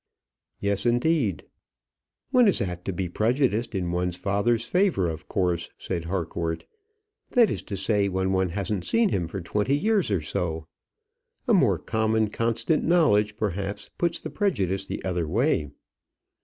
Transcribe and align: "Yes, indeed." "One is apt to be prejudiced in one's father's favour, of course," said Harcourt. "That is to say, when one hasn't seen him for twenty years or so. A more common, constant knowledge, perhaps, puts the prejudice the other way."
"Yes, 0.59 0.87
indeed." 0.87 1.45
"One 2.31 2.47
is 2.47 2.59
apt 2.59 2.85
to 2.85 2.91
be 2.91 3.07
prejudiced 3.07 3.75
in 3.75 3.91
one's 3.91 4.15
father's 4.17 4.65
favour, 4.65 5.07
of 5.07 5.27
course," 5.27 5.69
said 5.77 6.05
Harcourt. 6.05 6.65
"That 7.33 7.51
is 7.51 7.61
to 7.61 7.77
say, 7.77 8.09
when 8.09 8.31
one 8.31 8.49
hasn't 8.49 8.83
seen 8.83 9.09
him 9.09 9.27
for 9.27 9.41
twenty 9.41 9.77
years 9.77 10.09
or 10.09 10.21
so. 10.21 10.65
A 11.47 11.53
more 11.53 11.77
common, 11.77 12.31
constant 12.31 12.83
knowledge, 12.83 13.37
perhaps, 13.37 13.91
puts 13.99 14.17
the 14.17 14.31
prejudice 14.31 14.87
the 14.87 15.05
other 15.05 15.27
way." 15.27 15.69